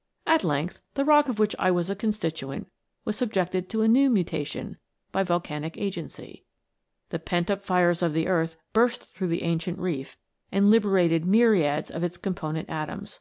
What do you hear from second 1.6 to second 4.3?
was a constituent O was subjected to a new